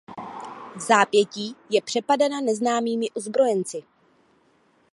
Vzápětí 0.75 1.55
je 1.69 1.81
přepadena 1.81 2.41
neznámými 2.41 3.09
ozbrojenci. 3.11 3.83